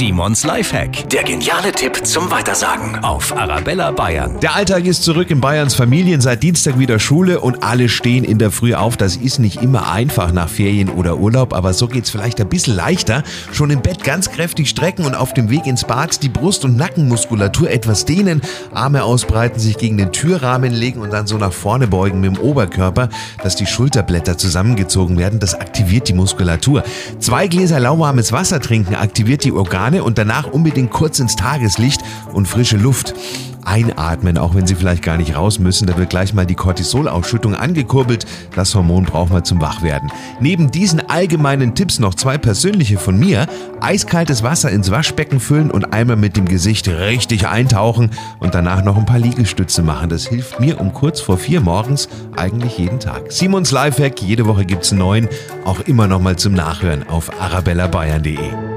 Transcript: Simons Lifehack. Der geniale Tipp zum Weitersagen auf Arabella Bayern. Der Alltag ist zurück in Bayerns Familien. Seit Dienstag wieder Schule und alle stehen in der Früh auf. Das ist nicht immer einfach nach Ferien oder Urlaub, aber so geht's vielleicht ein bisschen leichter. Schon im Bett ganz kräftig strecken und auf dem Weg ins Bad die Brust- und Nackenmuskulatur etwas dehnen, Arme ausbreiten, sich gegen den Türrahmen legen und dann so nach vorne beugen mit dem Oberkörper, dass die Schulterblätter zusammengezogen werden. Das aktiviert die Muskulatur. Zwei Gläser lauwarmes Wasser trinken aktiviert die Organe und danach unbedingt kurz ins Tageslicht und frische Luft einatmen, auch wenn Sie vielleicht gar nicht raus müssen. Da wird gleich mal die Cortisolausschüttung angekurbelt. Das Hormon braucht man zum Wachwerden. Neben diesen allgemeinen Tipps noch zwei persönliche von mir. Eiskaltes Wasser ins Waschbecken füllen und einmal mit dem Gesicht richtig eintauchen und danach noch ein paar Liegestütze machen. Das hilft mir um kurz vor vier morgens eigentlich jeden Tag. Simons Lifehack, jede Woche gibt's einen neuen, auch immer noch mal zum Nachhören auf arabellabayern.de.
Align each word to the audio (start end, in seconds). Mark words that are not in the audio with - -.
Simons 0.00 0.44
Lifehack. 0.44 1.10
Der 1.10 1.24
geniale 1.24 1.72
Tipp 1.72 2.06
zum 2.06 2.30
Weitersagen 2.30 3.04
auf 3.04 3.36
Arabella 3.36 3.90
Bayern. 3.90 4.40
Der 4.40 4.56
Alltag 4.56 4.86
ist 4.86 5.04
zurück 5.04 5.30
in 5.30 5.42
Bayerns 5.42 5.74
Familien. 5.74 6.22
Seit 6.22 6.42
Dienstag 6.42 6.78
wieder 6.78 6.98
Schule 6.98 7.38
und 7.38 7.62
alle 7.62 7.90
stehen 7.90 8.24
in 8.24 8.38
der 8.38 8.50
Früh 8.50 8.72
auf. 8.72 8.96
Das 8.96 9.16
ist 9.16 9.40
nicht 9.40 9.60
immer 9.60 9.92
einfach 9.92 10.32
nach 10.32 10.48
Ferien 10.48 10.88
oder 10.88 11.18
Urlaub, 11.18 11.52
aber 11.52 11.74
so 11.74 11.86
geht's 11.86 12.08
vielleicht 12.08 12.40
ein 12.40 12.48
bisschen 12.48 12.76
leichter. 12.76 13.24
Schon 13.52 13.68
im 13.68 13.82
Bett 13.82 14.02
ganz 14.02 14.30
kräftig 14.30 14.70
strecken 14.70 15.04
und 15.04 15.14
auf 15.14 15.34
dem 15.34 15.50
Weg 15.50 15.66
ins 15.66 15.84
Bad 15.84 16.22
die 16.22 16.30
Brust- 16.30 16.64
und 16.64 16.78
Nackenmuskulatur 16.78 17.68
etwas 17.68 18.06
dehnen, 18.06 18.40
Arme 18.72 19.04
ausbreiten, 19.04 19.60
sich 19.60 19.76
gegen 19.76 19.98
den 19.98 20.12
Türrahmen 20.12 20.72
legen 20.72 21.02
und 21.02 21.12
dann 21.12 21.26
so 21.26 21.36
nach 21.36 21.52
vorne 21.52 21.88
beugen 21.88 22.22
mit 22.22 22.36
dem 22.36 22.42
Oberkörper, 22.42 23.10
dass 23.42 23.54
die 23.54 23.66
Schulterblätter 23.66 24.38
zusammengezogen 24.38 25.18
werden. 25.18 25.40
Das 25.40 25.54
aktiviert 25.54 26.08
die 26.08 26.14
Muskulatur. 26.14 26.84
Zwei 27.18 27.48
Gläser 27.48 27.80
lauwarmes 27.80 28.32
Wasser 28.32 28.60
trinken 28.60 28.94
aktiviert 28.94 29.44
die 29.44 29.52
Organe 29.52 29.89
und 29.98 30.18
danach 30.18 30.46
unbedingt 30.46 30.90
kurz 30.90 31.18
ins 31.18 31.36
Tageslicht 31.36 32.02
und 32.32 32.46
frische 32.46 32.76
Luft 32.76 33.14
einatmen, 33.64 34.38
auch 34.38 34.54
wenn 34.54 34.66
Sie 34.66 34.74
vielleicht 34.74 35.02
gar 35.02 35.16
nicht 35.16 35.36
raus 35.36 35.58
müssen. 35.58 35.86
Da 35.86 35.96
wird 35.96 36.10
gleich 36.10 36.34
mal 36.34 36.46
die 36.46 36.54
Cortisolausschüttung 36.54 37.54
angekurbelt. 37.54 38.26
Das 38.54 38.74
Hormon 38.74 39.04
braucht 39.04 39.32
man 39.32 39.44
zum 39.44 39.60
Wachwerden. 39.60 40.10
Neben 40.40 40.70
diesen 40.70 41.00
allgemeinen 41.08 41.74
Tipps 41.74 41.98
noch 41.98 42.14
zwei 42.14 42.38
persönliche 42.38 42.98
von 42.98 43.18
mir. 43.18 43.46
Eiskaltes 43.80 44.42
Wasser 44.42 44.70
ins 44.70 44.90
Waschbecken 44.90 45.40
füllen 45.40 45.70
und 45.70 45.92
einmal 45.92 46.16
mit 46.16 46.36
dem 46.36 46.46
Gesicht 46.46 46.88
richtig 46.88 47.46
eintauchen 47.46 48.10
und 48.38 48.54
danach 48.54 48.84
noch 48.84 48.96
ein 48.96 49.06
paar 49.06 49.18
Liegestütze 49.18 49.82
machen. 49.82 50.08
Das 50.08 50.26
hilft 50.26 50.60
mir 50.60 50.80
um 50.80 50.92
kurz 50.92 51.20
vor 51.20 51.38
vier 51.38 51.60
morgens 51.60 52.08
eigentlich 52.36 52.78
jeden 52.78 53.00
Tag. 53.00 53.32
Simons 53.32 53.70
Lifehack, 53.70 54.20
jede 54.22 54.46
Woche 54.46 54.64
gibt's 54.64 54.90
einen 54.90 55.00
neuen, 55.00 55.28
auch 55.64 55.80
immer 55.80 56.06
noch 56.06 56.20
mal 56.20 56.36
zum 56.36 56.52
Nachhören 56.52 57.08
auf 57.08 57.40
arabellabayern.de. 57.40 58.69